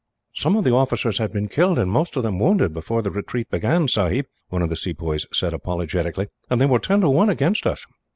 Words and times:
"Some 0.33 0.55
of 0.55 0.63
the 0.63 0.73
officers 0.73 1.19
had 1.19 1.31
been 1.31 1.47
killed, 1.47 1.77
and 1.77 1.91
most 1.91 2.17
of 2.17 2.23
them 2.23 2.39
wounded, 2.39 2.73
before 2.73 3.03
the 3.03 3.11
retreat 3.11 3.51
began, 3.51 3.87
sahib," 3.87 4.25
one 4.47 4.63
of 4.63 4.69
the 4.69 4.75
sepoys 4.75 5.27
said 5.31 5.53
apologetically, 5.53 6.25
"and 6.49 6.59
they 6.59 6.65
were 6.65 6.79
ten 6.79 7.01
to 7.01 7.09
one 7.11 7.29
against 7.29 7.67
us." 7.67 7.85